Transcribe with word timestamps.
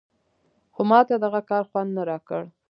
خو 0.73 0.81
ماته 0.89 1.15
دغه 1.25 1.41
کار 1.49 1.63
خوند 1.69 1.89
نه 1.97 2.03
راکړ. 2.09 2.41